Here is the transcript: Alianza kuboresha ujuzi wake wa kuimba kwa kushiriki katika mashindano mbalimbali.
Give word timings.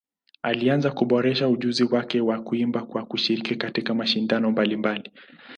Alianza 0.43 0.91
kuboresha 0.91 1.47
ujuzi 1.49 1.83
wake 1.83 2.21
wa 2.21 2.39
kuimba 2.41 2.81
kwa 2.85 3.05
kushiriki 3.05 3.55
katika 3.55 3.93
mashindano 3.93 4.51
mbalimbali. 4.51 5.11